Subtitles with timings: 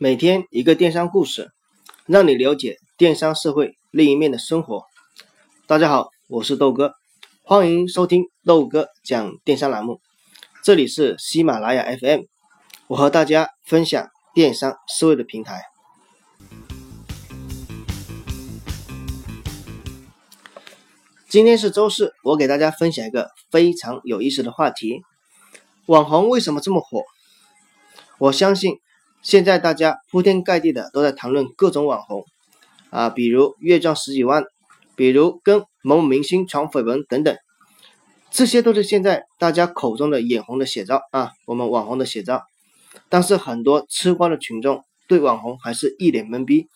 [0.00, 1.50] 每天一个电商故事，
[2.06, 4.84] 让你了解电商社会另一面的生活。
[5.66, 6.92] 大家好，我是豆哥，
[7.42, 10.00] 欢迎收听豆哥讲电商栏目。
[10.62, 12.20] 这里是喜马拉雅 FM，
[12.86, 15.64] 我和大家分享电商思维的平台。
[21.28, 25.02] 今天是周四，我给大家分享一个非常有意思的话题：
[25.86, 27.02] 网红为什么这么火？
[28.20, 28.76] 我相信。
[29.22, 32.24] 现在大家铺天盖地的都在谈论各种网红
[32.90, 34.44] 啊，比如月赚十几万，
[34.96, 37.36] 比如跟某某明星传绯闻等等，
[38.30, 42.42] 这些都是现在大家口中的眼红的写照啊，我们网红的写照。
[43.08, 46.68] 但是很多吃瓜的群众对网红还是一脸懵逼，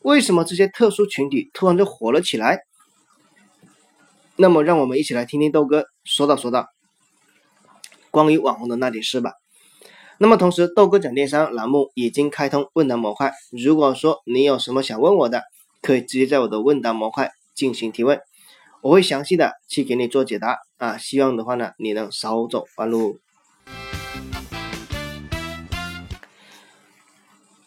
[0.00, 2.60] 为什么这些特殊群体突然就火了起来？
[4.36, 6.66] 那么让我们一起来听听豆哥说道说道
[8.10, 9.32] 关于网红的那点事吧。
[10.18, 13.34] 那么同时，豆哥讲电商栏目已经开通问答模块。
[13.50, 15.42] 如果说你有什么想问我的，
[15.82, 18.18] 可以直接在我的问答模块进行提问，
[18.80, 20.96] 我会详细的去给你做解答啊。
[20.96, 23.18] 希望的话呢，你能少走弯路。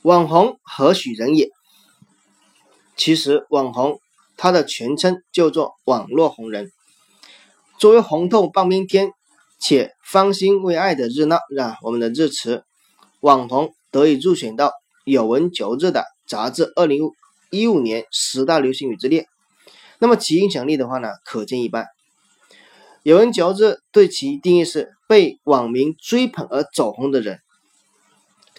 [0.02, 1.50] 网红何许人也？
[2.96, 4.00] 其实网红
[4.38, 6.72] 它的全称叫做网络红人，
[7.78, 9.12] 作为红透半边天。
[9.60, 12.64] 且芳心为爱的热闹，让我们的热词
[13.20, 14.68] 网红得以入选到
[15.04, 17.12] 《有文嚼字》的杂志二零
[17.52, 19.28] 一五年十大流行语之列。
[20.00, 21.84] 那么其影响力的话呢，可见一斑。
[23.04, 27.40] 《有文嚼字》对其定义是被网民追捧而走红的人。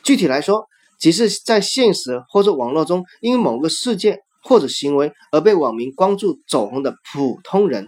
[0.03, 0.67] 具体来说，
[0.99, 7.87] 即是在现实或者网络中因某个事件或者行为而被网民关注走红的普通人。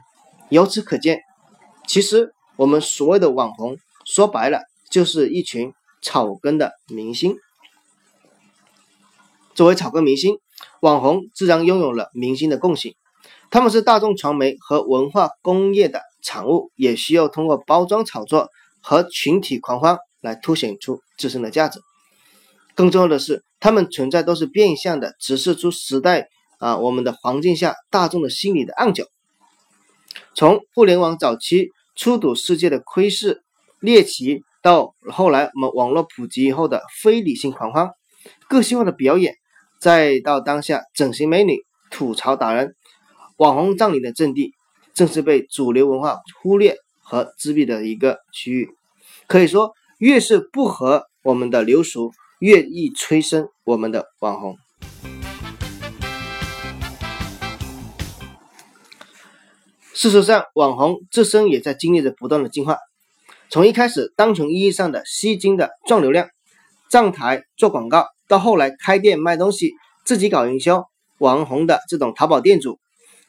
[0.48, 1.20] 由此可见，
[1.86, 2.32] 其实。
[2.56, 5.72] 我们所谓的网红，说白了就是一群
[6.02, 7.36] 草根的明星。
[9.54, 10.36] 作为草根明星，
[10.80, 12.94] 网红自然拥有了明星的共性。
[13.50, 18.48] 他们是大众传媒和文化工业的产物，也需要通过包装炒作
[18.82, 21.80] 和群体狂欢来凸显出自身的价值。
[22.74, 26.28] 更重要的是，他们存在都是变相的直射出时代
[26.58, 29.04] 啊我们的环境下大众的心理的暗角。
[30.34, 31.70] 从互联网早期。
[31.94, 33.42] 初睹世界的窥视
[33.80, 37.90] 猎奇，到后来我们网络普及以后的非理性狂欢、
[38.48, 39.34] 个性化的表演，
[39.80, 41.58] 再到当下整形美女、
[41.90, 42.74] 吐槽达人、
[43.36, 44.52] 网红葬礼的阵地，
[44.94, 48.70] 正是被主流文化忽略和自闭的一个区域。
[49.26, 54.56] 可以说，越是不合我们的流俗，越易催生我们的网红。
[59.94, 62.78] 事实上，网红自身也在经历着不断的进化。
[63.50, 66.30] 从一开始单纯意义上的吸金的赚流量、
[66.88, 69.74] 站台做广告，到后来开店卖东西、
[70.06, 70.86] 自己搞营销、
[71.18, 72.78] 网红的这种淘宝店主，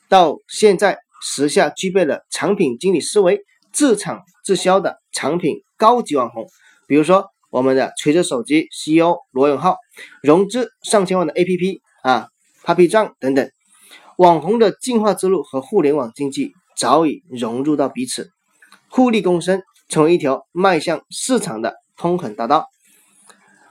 [0.07, 3.41] 到现在时下具备了产品经理思维、
[3.73, 6.47] 自产自销的产品高级网红。
[6.87, 9.75] 比如说我们的锤子手机 CEO 罗永浩，
[10.21, 12.29] 融资上千万的 APP 啊
[12.63, 13.51] ，Papi 酱等等，
[14.17, 16.53] 网红的进化之路和互联网经济。
[16.75, 18.31] 早已融入到彼此，
[18.89, 22.67] 互利共生，成为一条迈向市场的通很大道。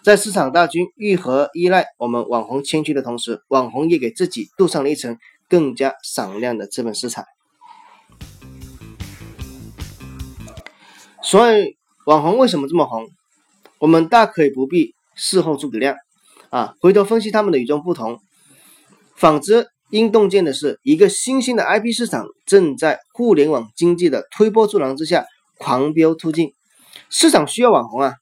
[0.05, 7.25] 在市场大军愈合依赖我们网红谦虚的同时，网红也给自己镀上了一层更加闪亮的资本色彩。
[11.23, 11.77] 所以，
[12.07, 13.09] 网红为什么这么红？
[13.79, 15.97] 我们大可以不必事后诸葛亮
[16.51, 18.21] 啊，回头分析他们的与众不同。
[19.17, 19.72] 反之。
[19.93, 25.27] 应洞见的是，一个新兴的 IP 市场正在互联网经济的推波助澜之下
[25.59, 26.55] 狂飙突进。
[27.11, 28.15] 市场需要网红啊，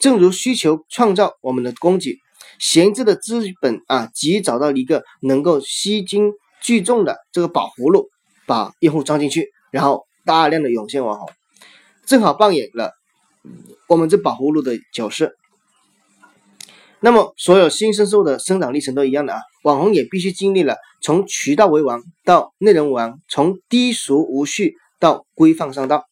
[0.00, 2.18] 正如需求创造我们的供给，
[2.58, 8.08] 闲置的资本啊，急找到一个能够吸金聚众的这个宝葫芦，
[8.44, 11.30] 把用户装进去，然后大量的涌现网红，
[12.04, 12.90] 正好扮演了
[13.86, 15.32] 我们这宝葫芦的角色。
[17.04, 26.04] 那么，所有新生事物的生长历程都一样的啊，网红也必须经历了从渠道为王到内容王，从低俗无序到规范上道，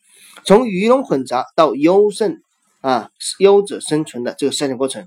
[0.44, 2.38] 从鱼龙混杂到优胜
[2.80, 3.08] 啊
[3.38, 5.06] 优者生存的这个筛选过程。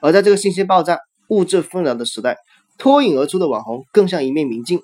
[0.00, 0.98] 而在这个信息爆炸、
[1.28, 2.36] 物质纷扰的时代，
[2.76, 4.82] 脱颖而出的网红更像一面明镜，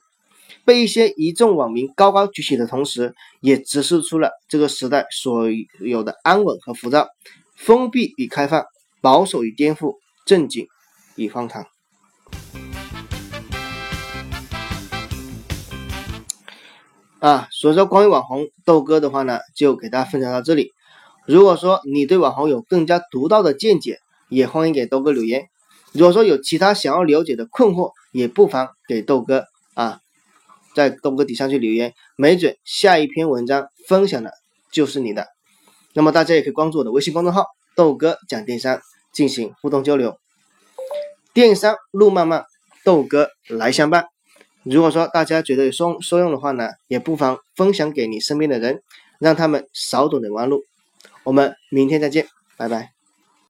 [0.64, 3.12] 被一些一众网民高高举起的同时，
[3.42, 5.50] 也直视出了这个时代所
[5.84, 7.06] 有的安稳和浮躁，
[7.54, 8.64] 封闭与开放，
[9.02, 9.96] 保守与颠覆。
[10.28, 10.68] 正经
[11.16, 11.64] 与荒唐
[17.18, 17.48] 啊！
[17.50, 20.74] 所以说，关于网红豆哥的话呢，就给大家分享到这里。
[21.24, 25.48] 如果说你对网红有更加独到的见解，也欢迎给豆哥留言。
[25.92, 30.00] 如果说有其他想要了解的困惑，也不妨给豆哥啊，
[30.74, 34.30] 在豆哥底下去留言，没准下一篇文章分享的
[34.70, 35.26] 就是你的。
[35.94, 38.78] 那么大家也可以关注我的微信公众号“豆哥讲电商”
[39.18, 40.16] 进行互动交流。
[41.34, 42.44] 电商路漫漫，
[42.84, 44.06] 豆哥来相伴。
[44.62, 48.80] 如果说大家觉得有收收用的话呢，也不妨分享给你身边的人，
[49.18, 50.62] 让他们少走点弯路。
[51.24, 52.97] 我们明天再见，拜拜。